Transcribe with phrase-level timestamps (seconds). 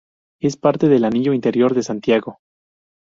[0.41, 2.39] Es parte del Anillo interior de Santiago.